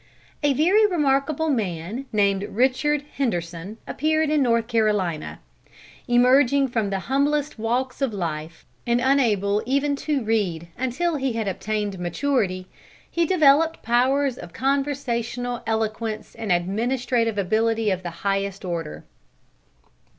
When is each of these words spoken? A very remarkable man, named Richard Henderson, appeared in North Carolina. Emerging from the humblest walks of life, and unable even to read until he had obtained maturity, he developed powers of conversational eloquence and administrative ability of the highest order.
A 0.41 0.53
very 0.53 0.83
remarkable 0.87 1.49
man, 1.51 2.05
named 2.11 2.41
Richard 2.41 3.03
Henderson, 3.17 3.77
appeared 3.85 4.31
in 4.31 4.41
North 4.41 4.65
Carolina. 4.65 5.39
Emerging 6.07 6.69
from 6.69 6.89
the 6.89 7.01
humblest 7.01 7.59
walks 7.59 8.01
of 8.01 8.11
life, 8.11 8.65
and 8.87 8.99
unable 8.99 9.61
even 9.63 9.95
to 9.97 10.23
read 10.23 10.69
until 10.75 11.17
he 11.17 11.33
had 11.33 11.47
obtained 11.47 11.99
maturity, 11.99 12.65
he 13.11 13.27
developed 13.27 13.83
powers 13.83 14.39
of 14.39 14.53
conversational 14.53 15.61
eloquence 15.67 16.33
and 16.33 16.51
administrative 16.51 17.37
ability 17.37 17.91
of 17.91 18.01
the 18.01 18.09
highest 18.25 18.65
order. 18.65 19.03